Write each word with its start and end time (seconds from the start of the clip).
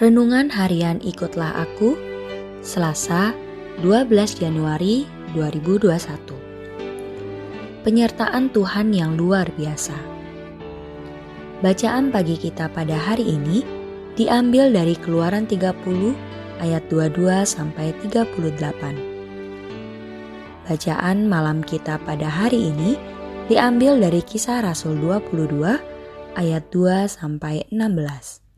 Renungan 0.00 0.48
Harian 0.48 0.96
Ikutlah 1.04 1.60
Aku 1.60 1.92
Selasa 2.64 3.36
12 3.84 4.08
Januari 4.40 5.04
2021 5.36 7.84
Penyertaan 7.84 8.48
Tuhan 8.48 8.96
yang 8.96 9.20
luar 9.20 9.52
biasa 9.52 9.92
Bacaan 11.60 12.08
pagi 12.08 12.40
kita 12.40 12.72
pada 12.72 12.96
hari 12.96 13.28
ini 13.28 13.60
diambil 14.16 14.72
dari 14.72 14.96
Keluaran 14.96 15.44
30 15.44 15.68
ayat 16.64 16.80
22 16.88 17.44
sampai 17.44 17.92
38. 18.00 20.64
Bacaan 20.64 21.28
malam 21.28 21.60
kita 21.60 22.00
pada 22.08 22.24
hari 22.24 22.72
ini 22.72 22.96
diambil 23.52 24.00
dari 24.00 24.24
Kisah 24.24 24.64
Rasul 24.64 24.96
22 24.96 25.60
ayat 26.40 26.64
2 26.72 27.04
sampai 27.04 27.68
16. 27.68 28.49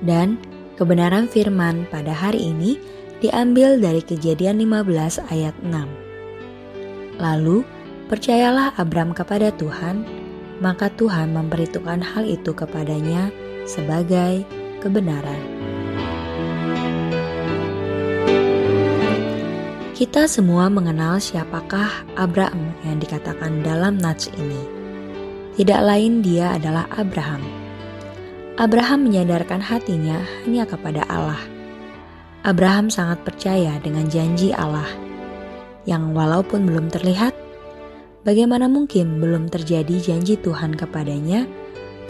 Dan 0.00 0.40
kebenaran 0.80 1.28
firman 1.28 1.84
pada 1.92 2.16
hari 2.16 2.52
ini 2.52 2.80
diambil 3.20 3.76
dari 3.76 4.00
kejadian 4.00 4.64
15 4.64 5.20
ayat 5.28 5.52
6. 5.60 7.20
Lalu, 7.20 7.62
percayalah 8.08 8.72
Abram 8.80 9.12
kepada 9.12 9.52
Tuhan, 9.60 10.08
maka 10.64 10.88
Tuhan 10.96 11.36
memperhitungkan 11.36 12.00
hal 12.00 12.24
itu 12.24 12.56
kepadanya 12.56 13.28
sebagai 13.68 14.44
kebenaran. 14.80 15.40
Kita 19.92 20.24
semua 20.24 20.72
mengenal 20.72 21.20
siapakah 21.20 22.08
Abraham 22.16 22.72
yang 22.88 23.04
dikatakan 23.04 23.60
dalam 23.60 24.00
nats 24.00 24.32
ini. 24.32 24.64
Tidak 25.60 25.76
lain 25.84 26.24
dia 26.24 26.56
adalah 26.56 26.88
Abraham 26.96 27.59
Abraham 28.60 29.08
menyadarkan 29.08 29.56
hatinya 29.56 30.20
hanya 30.44 30.68
kepada 30.68 31.08
Allah. 31.08 31.40
Abraham 32.44 32.92
sangat 32.92 33.24
percaya 33.24 33.80
dengan 33.80 34.04
janji 34.12 34.52
Allah, 34.52 34.84
yang 35.88 36.12
walaupun 36.12 36.68
belum 36.68 36.92
terlihat, 36.92 37.32
bagaimana 38.20 38.68
mungkin 38.68 39.16
belum 39.16 39.48
terjadi 39.48 40.12
janji 40.12 40.36
Tuhan 40.36 40.76
kepadanya, 40.76 41.48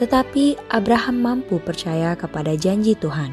tetapi 0.02 0.58
Abraham 0.74 1.22
mampu 1.22 1.62
percaya 1.62 2.18
kepada 2.18 2.58
janji 2.58 2.98
Tuhan. 2.98 3.30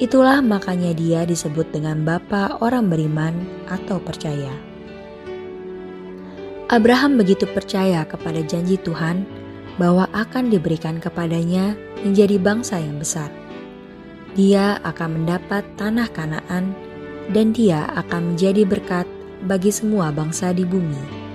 Itulah 0.00 0.40
makanya 0.40 0.96
dia 0.96 1.28
disebut 1.28 1.76
dengan 1.76 2.08
bapa 2.08 2.56
orang 2.64 2.88
beriman 2.88 3.36
atau 3.68 4.00
percaya. 4.00 4.56
Abraham 6.72 7.20
begitu 7.20 7.44
percaya 7.44 8.00
kepada 8.08 8.40
janji 8.40 8.80
Tuhan 8.80 9.44
bahwa 9.76 10.08
akan 10.12 10.48
diberikan 10.48 11.00
kepadanya 11.00 11.76
menjadi 12.04 12.40
bangsa 12.40 12.80
yang 12.80 12.96
besar. 13.00 13.28
Dia 14.36 14.76
akan 14.84 15.22
mendapat 15.22 15.64
tanah 15.80 16.08
Kanaan, 16.12 16.76
dan 17.32 17.50
dia 17.56 17.88
akan 17.96 18.34
menjadi 18.34 18.62
berkat 18.68 19.08
bagi 19.48 19.72
semua 19.72 20.12
bangsa 20.12 20.52
di 20.52 20.62
bumi. 20.62 21.26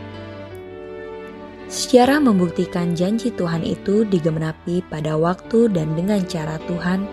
Sejarah 1.71 2.19
membuktikan 2.19 2.93
janji 2.99 3.31
Tuhan 3.31 3.63
itu 3.63 4.03
digemenapi 4.03 4.83
pada 4.91 5.15
waktu 5.15 5.71
dan 5.71 5.95
dengan 5.95 6.19
cara 6.27 6.59
Tuhan, 6.67 7.07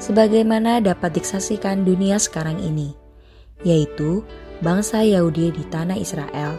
sebagaimana 0.00 0.80
dapat 0.80 1.20
disaksikan 1.20 1.84
dunia 1.84 2.16
sekarang 2.16 2.56
ini, 2.56 2.96
yaitu 3.68 4.24
bangsa 4.64 5.04
Yahudi 5.04 5.52
di 5.52 5.64
tanah 5.68 6.00
Israel 6.00 6.56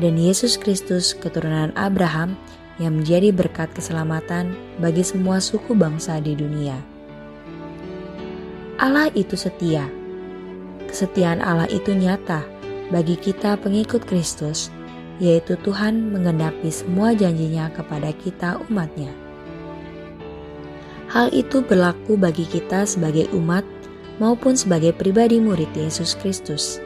dan 0.00 0.16
Yesus 0.16 0.56
Kristus 0.56 1.12
keturunan 1.12 1.72
Abraham 1.76 2.36
yang 2.76 3.00
menjadi 3.00 3.32
berkat 3.32 3.72
keselamatan 3.72 4.52
bagi 4.80 5.00
semua 5.00 5.40
suku 5.40 5.72
bangsa 5.72 6.20
di 6.20 6.36
dunia. 6.36 6.76
Allah 8.76 9.08
itu 9.16 9.34
setia. 9.34 9.88
Kesetiaan 10.84 11.40
Allah 11.40 11.66
itu 11.72 11.96
nyata 11.96 12.44
bagi 12.92 13.16
kita 13.16 13.56
pengikut 13.56 14.04
Kristus, 14.04 14.68
yaitu 15.16 15.56
Tuhan 15.64 16.12
mengenapi 16.12 16.68
semua 16.68 17.16
janjinya 17.16 17.72
kepada 17.72 18.12
kita 18.12 18.60
umatnya. 18.68 19.10
Hal 21.08 21.32
itu 21.32 21.64
berlaku 21.64 22.20
bagi 22.20 22.44
kita 22.44 22.84
sebagai 22.84 23.32
umat 23.32 23.64
maupun 24.20 24.52
sebagai 24.52 24.92
pribadi 24.92 25.40
murid 25.40 25.72
Yesus 25.72 26.12
Kristus. 26.18 26.78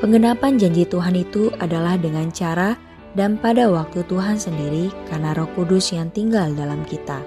Penggenapan 0.00 0.56
janji 0.56 0.88
Tuhan 0.88 1.14
itu 1.14 1.52
adalah 1.60 2.00
dengan 2.00 2.32
cara 2.32 2.74
dan 3.14 3.38
pada 3.38 3.66
waktu 3.66 4.06
Tuhan 4.06 4.38
sendiri 4.38 4.90
karena 5.10 5.34
Roh 5.34 5.50
Kudus 5.58 5.90
yang 5.90 6.10
tinggal 6.14 6.54
dalam 6.54 6.86
kita. 6.86 7.18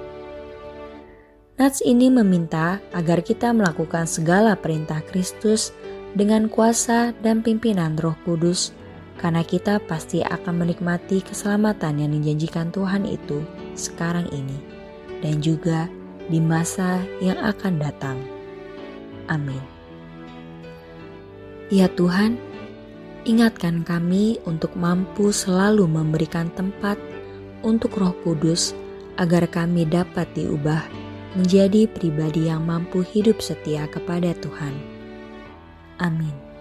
Nats 1.59 1.85
ini 1.85 2.09
meminta 2.09 2.81
agar 2.97 3.21
kita 3.21 3.53
melakukan 3.53 4.09
segala 4.09 4.57
perintah 4.57 5.05
Kristus 5.05 5.69
dengan 6.17 6.49
kuasa 6.49 7.13
dan 7.21 7.45
pimpinan 7.45 7.93
Roh 7.97 8.17
Kudus, 8.25 8.73
karena 9.21 9.45
kita 9.45 9.77
pasti 9.85 10.25
akan 10.25 10.65
menikmati 10.65 11.21
keselamatan 11.21 12.01
yang 12.01 12.11
dijanjikan 12.17 12.73
Tuhan 12.73 13.05
itu 13.05 13.45
sekarang 13.77 14.25
ini 14.33 14.57
dan 15.21 15.39
juga 15.45 15.85
di 16.27 16.41
masa 16.41 17.01
yang 17.21 17.37
akan 17.37 17.77
datang. 17.77 18.17
Amin. 19.29 19.61
Ya 21.71 21.89
Tuhan, 21.89 22.37
Ingatkan 23.23 23.87
kami 23.87 24.35
untuk 24.43 24.75
mampu 24.75 25.31
selalu 25.31 25.87
memberikan 25.87 26.51
tempat 26.59 26.99
untuk 27.63 27.95
Roh 27.95 28.11
Kudus 28.19 28.75
agar 29.15 29.47
kami 29.47 29.87
dapat 29.87 30.27
diubah 30.35 30.83
menjadi 31.39 31.87
pribadi 31.87 32.51
yang 32.51 32.67
mampu 32.67 32.99
hidup 32.99 33.39
setia 33.39 33.87
kepada 33.87 34.35
Tuhan. 34.43 34.75
Amin. 36.03 36.52